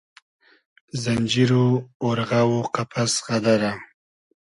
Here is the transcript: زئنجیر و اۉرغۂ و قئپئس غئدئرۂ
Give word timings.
زئنجیر 1.01 1.51
و 1.63 1.65
اۉرغۂ 2.03 2.41
و 2.53 2.57
قئپئس 2.75 3.13
غئدئرۂ 3.25 3.71